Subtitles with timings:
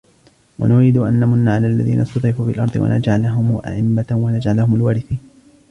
[0.59, 5.19] ونريد أن نمن على الذين استضعفوا في الأرض ونجعلهم أئمة ونجعلهم الوارثين